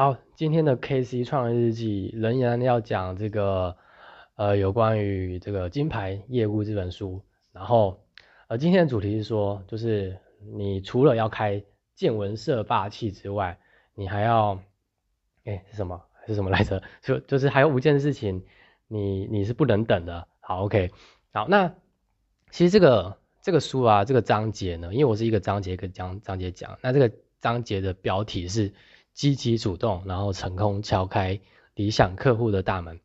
[0.00, 3.76] 好，今天的 K C 创业日记仍然要讲这个
[4.34, 7.20] 呃有关于这个金牌业务这本书。
[7.52, 8.00] 然后
[8.48, 10.18] 呃今天的主题是说，就是
[10.56, 11.62] 你除了要开
[11.94, 13.58] 见闻色霸气之外，
[13.94, 14.62] 你还要
[15.44, 16.82] 哎是什么是什么来着？
[17.02, 18.42] 就就是还有五件事情，
[18.88, 20.26] 你你是不能等的。
[20.40, 20.92] 好，OK，
[21.30, 21.74] 好，那
[22.50, 27.12] 其实这个这个书啊，这个章节呢，因为我是一个章节一个章章节讲，那这个
[27.42, 28.72] 章节的标题是。
[29.20, 31.38] 积极主动，然后成功敲开
[31.74, 32.98] 理想客户的大门。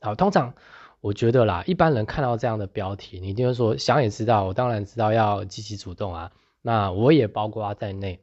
[0.00, 0.52] 好，通常
[1.00, 6.32] 我觉得啦，一般人看到这样的标题，你就是说想也知道，我当然知道要积极主动啊。
[6.60, 8.18] 那我也包括在内。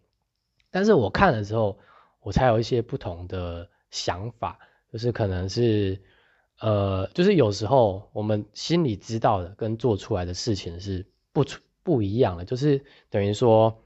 [0.72, 1.80] 但是我看了之后，
[2.20, 4.60] 我才有一些不同的想法，
[4.92, 6.02] 就是可能是
[6.60, 11.46] 呃，就是有时候我们心里知道的跟做出来的事情是不
[11.82, 13.82] 不一样的，就是等于说。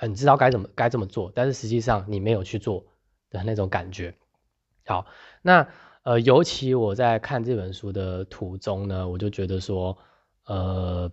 [0.00, 2.84] 你知道该怎么该怎么做，但是实际上你没有去做
[3.30, 4.14] 的那种感觉。
[4.84, 5.06] 好，
[5.42, 5.68] 那
[6.02, 9.96] 呃，尤其我在看这本书的途中呢，我就觉得说，
[10.46, 11.12] 呃，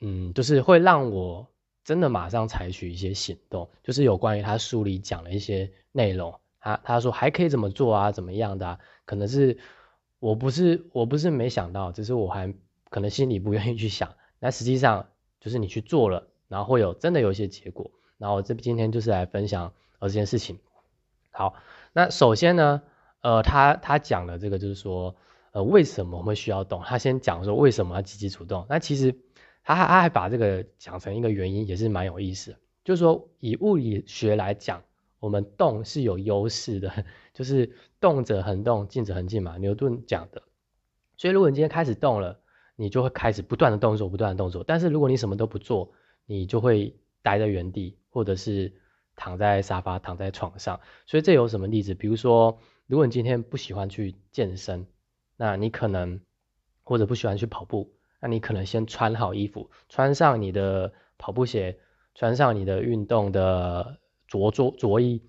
[0.00, 1.46] 嗯，就是会让我
[1.84, 6.40] 真的马上采取一些行动，就是有关于他书里讲的一些内容。
[6.58, 8.80] 他他说还可以怎么做啊，怎么样的？
[9.04, 9.58] 可能是
[10.18, 12.52] 我不是我不是没想到，只是我还
[12.90, 14.12] 可能心里不愿意去想。
[14.40, 17.92] 那实际上就是你去做了，然后会有真的有一些结果。
[18.18, 20.58] 然后这今天就是来分享呃这件事情。
[21.30, 21.54] 好，
[21.92, 22.82] 那首先呢，
[23.20, 25.14] 呃，他他讲的这个就是说，
[25.52, 26.82] 呃，为什么我们需要动？
[26.84, 28.66] 他先讲说为什么要积极主动。
[28.68, 29.14] 那其实
[29.62, 32.56] 他还他还把这个讲成一个原因，也是蛮有意思。
[32.84, 34.82] 就是说以物理学来讲，
[35.20, 40.42] 我们动是有优势的， 就是动者恒动，静者恒静嘛，牛顿讲的。
[41.16, 42.40] 所以如果你今天开始动了，
[42.74, 44.64] 你就会开始不断的动作，不断的动作。
[44.64, 45.92] 但是如果你什么都不做，
[46.26, 47.96] 你就会待在原地。
[48.10, 48.72] 或者是
[49.16, 51.94] 躺在沙发、躺在床上，所以这有什么例子？
[51.94, 54.86] 比如说，如果你今天不喜欢去健身，
[55.36, 56.20] 那你可能
[56.84, 61.78] 或者不喜欢去跑步，那你可能先穿好衣服，穿上你的跑步鞋，
[62.14, 65.22] 穿上你的运动的着着着衣。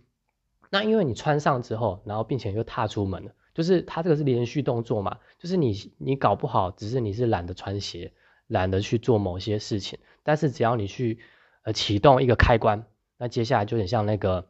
[0.69, 8.13] 那因为你穿上之后，然后并且又踏出门了，就是它这个是连续动作嘛，就是你你搞不好只是你是懒得穿鞋，
[8.45, 11.19] 懒得去做某些事情，但是只要你去。
[11.63, 12.85] 呃，启动一个开关，
[13.17, 14.47] 那接下来就有点像那个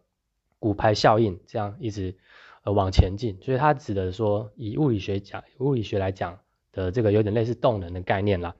[0.59, 2.17] 骨牌效应，这样一直
[2.63, 3.39] 呃往前进。
[3.41, 6.39] 所以它指的说，以物理学讲，物理学来讲
[6.71, 8.55] 的这个有点类似动能的概念啦。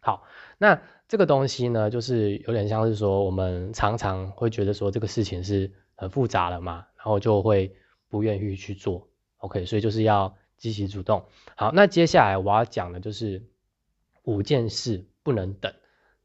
[0.00, 0.24] 好，
[0.58, 7.76] 那这个东西呢，就是有点像是说，我们常常会觉得说这个事情是很复杂了嘛，然后就会
[8.08, 9.08] 不愿意去做。
[9.38, 11.24] OK，所以就是要积极主动。
[11.56, 13.42] 好，那接下来我要讲的就是
[14.22, 15.74] 五件事不能等。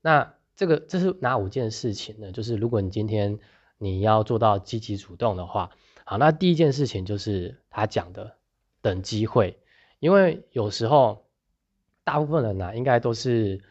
[0.02, 2.34] 那这个这是哪五件事情呢？
[2.34, 3.40] 就是如果你今天
[3.78, 5.72] 你要做到积极主动的话，
[6.03, 8.36] 好，那第一件事情就是他讲的
[8.81, 9.58] 等机会，
[10.00, 11.24] 因为有时候
[12.03, 13.62] 大部分人呢，应该都是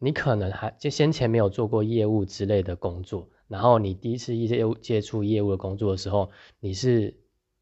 [0.00, 7.20] 你可能还就先前没有做过业务之类的工作，然后你第一次业务接触业务的工作的时候，你是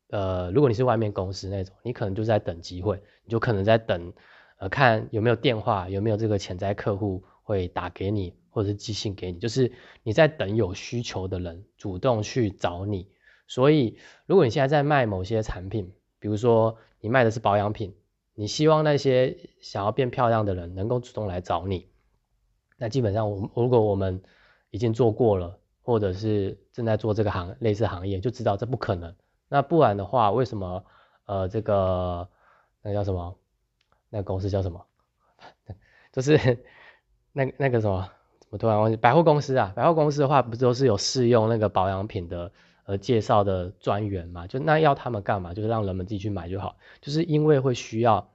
[0.09, 4.15] 呃，如果你是外面公司那种，你可能就在等机会，你就可能在等
[4.57, 7.25] 呃，看有没有电话，有没有这个潜在客户。
[7.49, 9.73] 会打给你，或者是寄信给你，就是
[10.03, 13.09] 你在等有需求的人主动去找你。
[13.47, 17.95] 所以，如果你现在在卖某些产品，比如说你卖的是保养品，
[18.35, 21.89] 你希望那些想要变漂亮的人能够主动来找你，
[22.77, 24.23] 那基本上我如果我们
[24.69, 29.15] 已经做过了，或者是正在做这个行类似行业，就知道这不可能。
[29.49, 30.85] 那不然的话，为什么
[31.25, 32.29] 呃这个
[32.83, 33.39] 那叫什么？
[34.11, 34.85] 那公司叫什么？
[36.13, 36.63] 就是。
[37.39, 38.11] 那那个什么，
[38.41, 38.97] 怎么突然忘记？
[38.97, 42.51] 百货公司啊，百货公司的话，不都是有试用那个保养品的
[42.85, 44.49] 呃介绍的专员嘛？
[44.49, 45.55] 就那要他们干嘛？
[45.55, 46.79] 就是让人们自己去买就好。
[47.01, 48.35] 就是因为会需要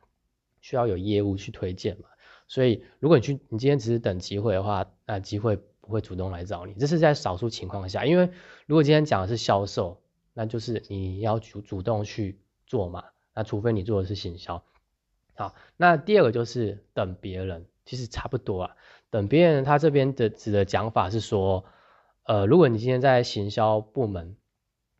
[0.62, 2.08] 需要有业务去推荐嘛，
[2.48, 6.74] 所以如果你去，你今天只是等机会的话，那机会不会主动来找你。
[6.76, 8.30] 这是在少数情况下，因为
[8.68, 10.02] 如果今天讲的是销售，
[10.34, 13.04] 那就是你要主主动去做嘛。
[13.36, 14.64] 那除非你做的是行销。
[15.36, 17.66] 好，那第二个就是等别人。
[17.86, 18.76] 其实差不多啊。
[19.10, 21.66] 等别人他这边的指的讲法是说，
[22.24, 24.38] 呃，如果你今天在行销部门，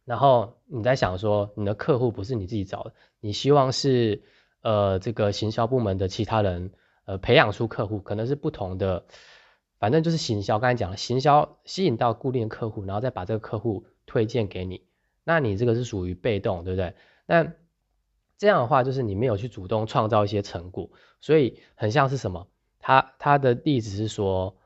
[0.06, 4.22] 然后你在想说你的客户不是你自己找的，你希望是
[4.62, 6.72] 呃这个行销部门的其他人
[7.06, 9.06] 呃培养出客户，可能是不同的，
[9.80, 10.60] 反正就是行销。
[10.60, 14.86] 刚才讲了，行销吸引到固定客户，然后再把这个客户推荐给你，
[15.24, 16.94] 那你这个是属于被动，对不对？
[17.26, 17.54] 那
[18.38, 20.92] 这样的话就是你没有去主动创造一些成果，
[21.22, 22.48] 所以很像是什么？
[22.84, 24.58] 他他的例子是说，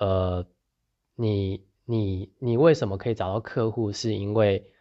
[0.00, 0.46] 呃，
[1.14, 3.92] 你你你为什么可以找到客户？
[3.92, 4.72] 是因为，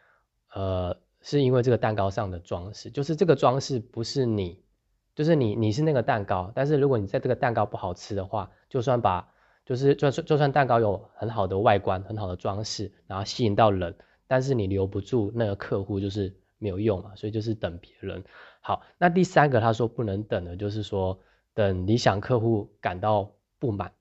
[0.53, 4.63] 呃，是因为这个蛋糕上的装饰，就是这个装饰不是你，
[5.13, 9.29] 就是你你是那个蛋糕，但是如果你在这个蛋糕不好吃的话，就算把
[9.65, 13.93] 就是就算就算蛋糕有很好的外观、很好的装饰，然后吸引到人，
[14.25, 18.23] 但是你留不住那个客户，就是没有用嘛，所以就是等别人。
[18.61, 21.19] 好，那第三个他说不能等的，就是说
[21.55, 23.93] 等理想客户感到不满，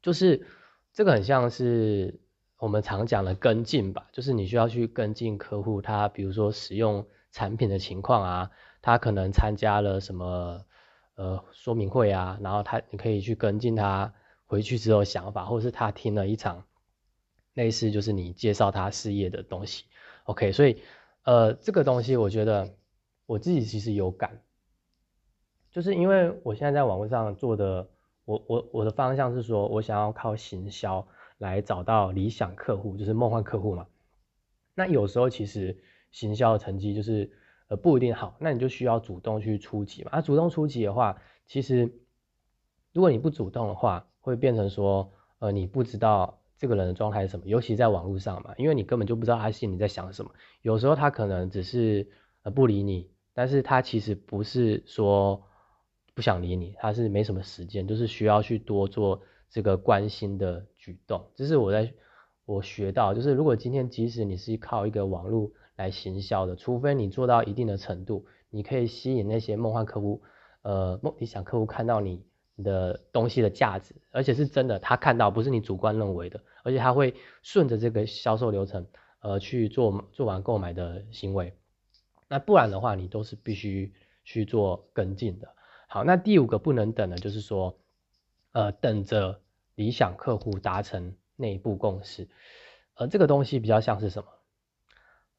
[0.00, 0.46] 就是
[0.92, 2.20] 这个很像是
[2.58, 8.50] 我们常讲的跟进吧，就是你需要去跟进客户，他比如说使用产品的情况啊，
[8.80, 10.64] 他可能参加了什么
[11.16, 14.14] 呃说明会啊，然后他你可以去跟进他。
[14.48, 16.66] 回去之后想法，或是他听了一场
[17.54, 19.86] 类似就是你介绍他事业的东西
[20.22, 20.80] ，OK，所以
[21.24, 22.76] 呃这个东西我觉得
[23.26, 24.40] 我自己其实有感，
[25.76, 27.86] 就是因为我现在在网络上做的，
[28.24, 31.06] 我我我的方向是说我想要靠行销
[31.36, 33.86] 来找到理想客户，就是梦幻客户嘛。
[34.74, 35.76] 那有时候其实
[36.12, 37.30] 行销的成绩就是
[37.68, 40.12] 呃不一定好，那你就需要主动去出击嘛。
[40.12, 41.92] 啊，主动出击的话，其实
[42.94, 50.30] 如果你不主动的话，会变成说，呃，你不知道这个人的状态是什么，尤其在网络上嘛，因为你根本就不知道他心里在想什么。
[50.62, 52.08] 有时候他可能只是
[52.44, 55.42] 呃不理你，但是他其实不是说
[56.16, 61.24] 不想理你，他是没什么时间，就是需要去多做这个关心的举动。
[61.36, 61.92] 这是我在
[62.44, 70.22] 我学到，就是如果今天即使你是靠一个网络来行销的，除非你做到一定的程度，你可以吸引那些梦幻客户，
[70.62, 72.24] 呃，梦理想客户看到你。
[72.64, 78.86] 的东西的价值，而且是真的，他看到不是你主观认为的，而且他会顺着这个销售流程，
[79.20, 81.52] 呃，去做做完购买的行为。
[82.28, 83.92] 那不然的话，你都是必须
[84.24, 85.54] 去做跟进的。
[85.86, 87.78] 好，那第五个不能等的，就是说，
[88.52, 89.40] 呃，等着
[89.74, 92.28] 理想客户达成内部共识。
[92.94, 94.28] 呃，这个东西比较像是什么？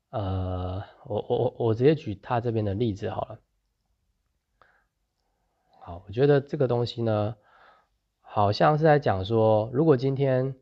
[0.09, 3.39] 呃，我我我我直接举他这边的例子好了。
[5.81, 7.35] 好，我觉得这个东西呢，
[8.21, 10.55] 好像是在讲说，如果今天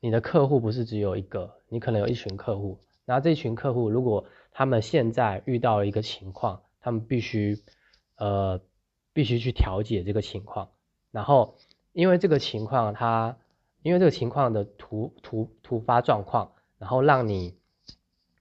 [0.00, 7.62] 你的客户不是只有一个，你可能有一群客户，那这群客户如果他们现在遇到了一个情况，他们必须
[8.16, 8.60] 呃
[9.18, 10.68] 必须去调解这个情况，
[11.10, 11.56] 然后
[11.92, 13.36] 因为这个情况它
[13.82, 17.56] 因为这个情况的突突突发状况，然后让你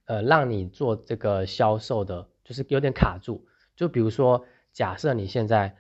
[0.06, 5.76] 呃让你做这个销售的，就是有点卡住，就比如说假设你现在。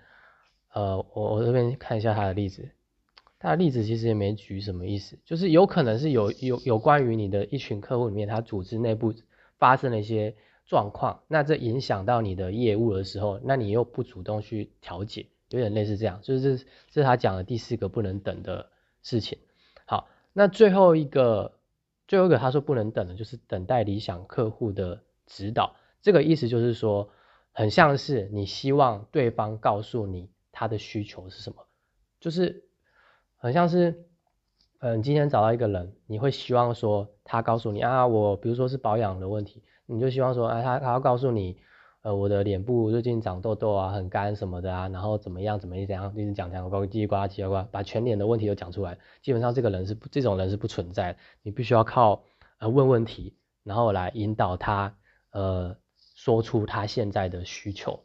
[0.73, 2.69] 呃，我我这边看一下他的例子，
[3.39, 9.11] 他的例子其实也没举什么意思，就是有可能是有有有关于你的一群客户里面，他组织内部
[9.57, 10.35] 发生了一些
[10.67, 16.57] 状况，那这影响到你的业务的时候，那你又不主动去调解，有点类似这样，就是
[16.89, 18.69] 这是他讲的第四个不能等的
[19.01, 19.39] 事情。
[19.85, 21.57] 好，那最后一个
[22.07, 27.09] 最后一个他说不能等的，就是等待理想客户的指导，这个意思就是说，
[27.51, 30.29] 很像是你希望对方告诉你。
[30.59, 31.67] 他的需求是什么？
[32.19, 32.63] 就是
[33.35, 34.07] 很像是，
[34.79, 41.57] 嗯，今天找到一个人，你会希望说他告诉你啊，我比如说是保养的问题，你就希望说，哎，他他要告诉你，
[42.01, 48.97] 呃，我的脸部最近长痘痘啊，很干什么的啊，然后怎么样怎么样怎样，一直讲讲，呱叽呱叽呱，把全脸的问题都讲出来。
[49.23, 52.23] 基本上这个人是这种人是不存在的，你必须要靠
[52.59, 54.95] 呃问问题，然后来引导他，
[55.31, 55.75] 呃，
[56.15, 57.99] 说出他现在的需求。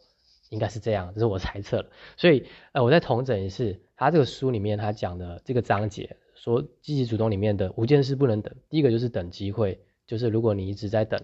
[0.51, 1.89] 应该是这样，这是我猜测的。
[2.19, 8.55] 所以，呃，我再重整一次，他这个书里面他讲的这个章节，说积极主动里面的五件事不能等。
[8.69, 11.19] 第一个就是等机会，就是如果你一直在等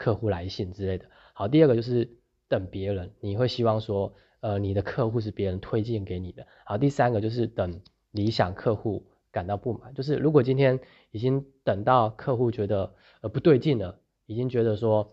[0.00, 1.04] 客户来信之类的。
[1.34, 2.08] 好，第二个就是
[2.48, 6.46] 等别人，你会希望说，呃，你的客户是别人推荐给你的。
[6.64, 10.80] 好，第三个就是等理想客户感到不满，就是如果今天
[11.10, 15.12] 已经等到客户觉得呃不对劲了，已经觉得说，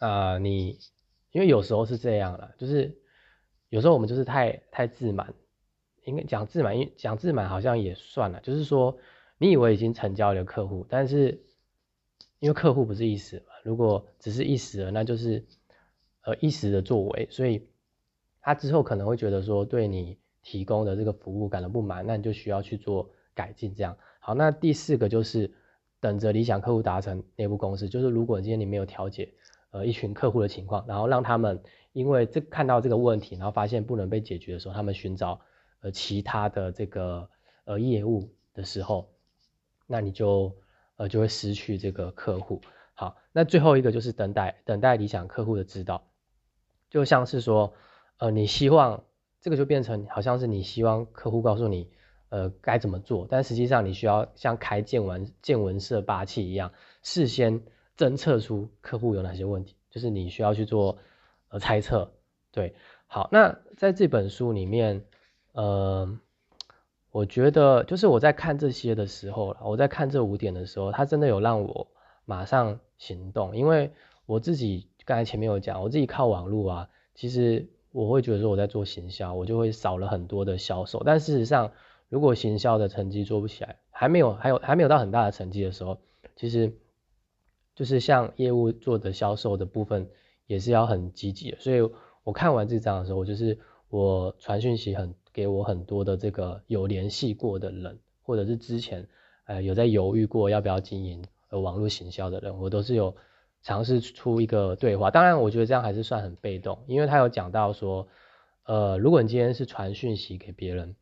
[0.00, 0.78] 啊，你。
[1.34, 2.98] 因为有时候是这样了，就是
[3.70, 5.32] 有时候我们就是太太自满，
[6.04, 8.98] 应该讲自满，因讲自满好像也算了，就是说
[9.38, 11.40] 你以为已经成交了客户，但是
[12.42, 15.44] 因为客户不是一时嘛，如果只是一时的，那就是
[16.22, 17.68] 呃一时的作为，所以
[18.40, 23.72] 他之后可能会觉得说对你提供的这个服务感到不满，那你就需要去做改进。
[23.76, 25.52] 这样好，那第四个就是
[26.00, 29.32] 等着理想客户达成内部共识，就是如果今天你没有调解。
[29.70, 31.62] 呃，一群客户的情况，然后让他们
[31.94, 35.40] 因为这看到这个问题，然后发现不能被解决的时候，他们寻找
[35.80, 37.30] 呃其他的这个
[37.64, 39.08] 呃业务的时候，
[39.86, 40.54] 那你就
[40.96, 42.60] 呃就会失去这个客户。
[42.94, 46.04] 好，那最后一个就是等待等待理想客户的指导，
[46.90, 47.74] 就像是说
[48.18, 49.04] 呃你希望
[49.40, 51.90] 这个就变成好像是你希望客户告诉你
[52.28, 56.72] 呃该怎么做，但实际上你需要像开见闻见闻色霸气一样，
[57.02, 57.62] 事先。
[57.94, 60.98] 侦测出客户有哪些问题，就是你需要去做
[61.50, 62.10] 呃猜测。
[62.50, 62.74] 对，
[63.06, 65.04] 好，那在这本书里面，
[65.52, 66.18] 呃，
[67.12, 71.86] 我觉得就是我在看这些的时候，我在看这五点的时候，它真的有让我
[72.24, 73.92] 马上行动，因为
[74.26, 81.70] 我自己刚才前面有讲，我自己靠网络啊，其实我会觉得说我在做行销，我就会少了很多的销售，但事实上，
[82.08, 85.98] 如果行销的成绩做不起来，还没有还有还没有到很大的成绩的时候，
[86.34, 86.72] 其实
[87.76, 90.08] 就是像业务做的销售的部分
[90.46, 91.88] 也是要很积极的，所以。
[92.24, 99.08] 我看完这张的时候，我就是我传讯息很给我很多的这个有联系过的人，或者是之前
[99.46, 103.14] 呃有在犹豫过要不要经营呃网络行销的人，我都是有
[103.62, 105.10] 尝试出一个对话。
[105.10, 108.06] 当然，我觉得这样还是算很被动，因为他有讲到说，
[108.64, 110.94] 呃，如果你今天是传讯息给别人，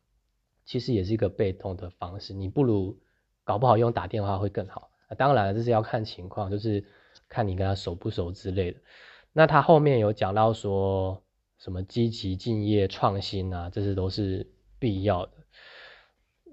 [0.65, 2.97] 其实也是一个被动的方式，你不如
[3.43, 4.89] 搞不好用打电话会更好。
[5.17, 6.85] 当然，这是要看情况，就是
[7.27, 8.79] 看你跟他熟不熟之类的。
[9.33, 11.21] 那他后面有讲到说
[11.63, 15.31] 什么积极敬业创新啊，这些都是必要的。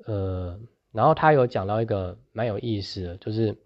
[0.04, 0.60] 呃，
[0.92, 3.56] 然后他有讲到一个蛮有意思的，就是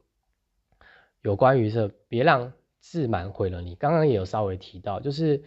[1.20, 3.74] 有关于是别让自满毁了你。
[3.74, 5.42] 刚刚也有稍微提到，就是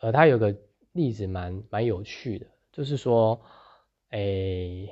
[0.00, 0.56] 呃，他有个
[0.92, 3.40] 例子蛮蛮有趣的，就是说，
[4.10, 4.88] 哎，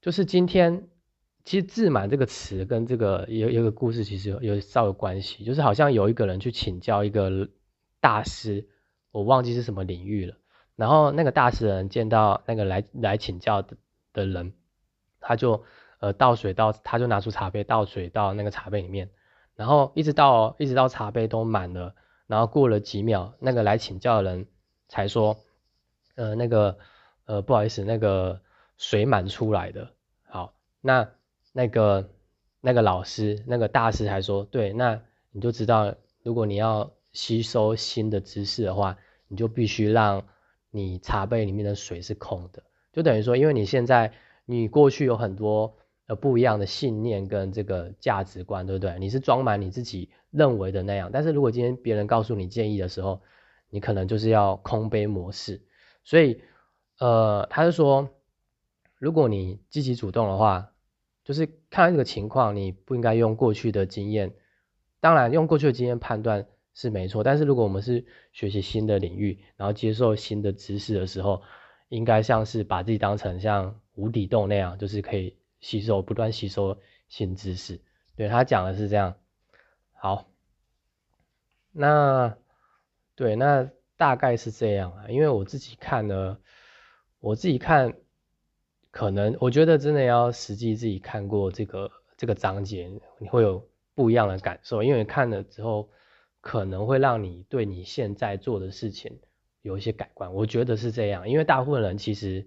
[0.00, 0.88] 就是今天。
[1.44, 7.48] 其实“自满”这个词跟这个有有个故事，其实有有稍微关系，就是好像有一个人去请教一个
[8.00, 8.66] 大师，
[9.16, 10.36] 我忘记是什么领域了。
[10.74, 13.76] 然后那个大师人见到那个来来请教的
[14.12, 14.52] 的人，
[15.20, 15.64] 他就
[16.00, 19.10] 呃倒水到，他就拿出茶杯倒水到那个茶杯里面，
[19.54, 21.94] 然后一直到一直到茶杯都满了，
[22.26, 24.46] 然后过了几秒，那个来请教的人
[24.88, 25.36] 才说，
[26.14, 26.78] 呃那个
[27.24, 28.40] 呃不好意思，那个
[28.76, 29.90] 水满出来的。
[30.28, 31.08] 好，那。
[31.58, 32.10] 那个
[32.60, 40.24] 那个老师，那个大师还说，对，那你就知道，如果你要吸收新的知识的话，你就必须让
[40.70, 44.12] 你茶杯里面的水是空的，就等于说，因为你现在
[44.44, 48.98] 你过去有很多呃不一样的信念跟这个价值观，对不对？
[48.98, 53.20] 你是装满你自己认为的那样，但是如果今天别人告诉你建议的时候，
[53.70, 55.62] 你可能就是要空杯模式，
[56.04, 56.40] 所以
[56.98, 58.08] 呃，他就说，
[58.98, 60.72] 如果你积极主动的话。
[61.24, 64.32] 就是看这个情况，你不应该用过去的经验。
[65.00, 71.42] 当然，用过去的经验判断是没错，但是如果我们是学习新的领域，然后接受新的知识的时候，
[71.88, 76.78] 应该像是把自己当成像无底洞那样，就是可以吸收、不断吸收
[77.08, 77.80] 新知识。
[78.14, 79.16] 对他讲的是这样。
[79.92, 80.28] 好，
[81.72, 82.36] 那
[83.16, 85.08] 对，那大概是这样啊。
[85.08, 86.38] 因为我自己看呢，
[87.18, 87.94] 我自己看。
[88.92, 95.90] 可能我觉得真的要实际自己看过这个这个章节，你会有不一样的感受，因为看了之后
[96.46, 99.18] 可能会让你对你现在做的事情
[99.62, 100.32] 有一些改观。
[100.32, 102.46] 我觉得是这样，因为大部分人其实，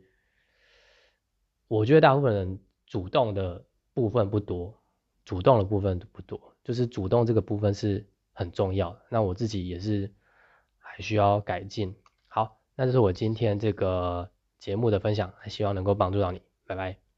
[1.67, 4.81] 我觉得大部分人主动的部分不多，
[5.25, 9.01] 主动的部分不多，就是主动这个部分是很重要的。
[9.09, 10.13] 那我自己也是
[10.77, 11.97] 还需要改进。
[12.29, 14.31] 好，那这是我今天这个。
[14.59, 17.08] 节目的分享，还希望能够帮助到你，拜拜。